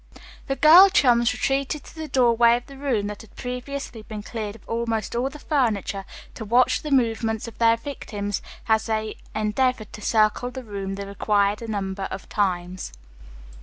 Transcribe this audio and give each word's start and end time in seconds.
The 0.47 0.55
girl 0.55 0.89
chums 0.89 1.31
retreated 1.31 1.83
to 1.83 1.93
the 1.93 2.07
doorway 2.07 2.57
of 2.57 2.65
the 2.65 2.75
room, 2.75 3.05
that 3.05 3.21
had 3.21 3.35
previously 3.35 4.01
been 4.01 4.23
cleared 4.23 4.55
of 4.55 4.67
almost 4.67 5.15
all 5.15 5.29
the 5.29 5.37
furniture, 5.37 6.05
to 6.33 6.43
watch 6.43 6.81
the 6.81 6.89
movements 6.89 7.47
of 7.47 7.59
their 7.59 7.77
victims 7.77 8.41
as 8.67 8.87
they 8.87 9.17
endeavored 9.35 9.93
to 9.93 10.01
circle 10.01 10.49
the 10.49 10.63
room 10.63 10.95
the 10.95 11.05
required 11.05 11.69
number 11.69 12.07
of 12.09 12.27
times. 12.29 12.93